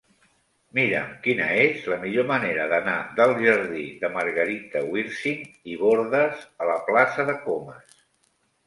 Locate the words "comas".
7.49-8.05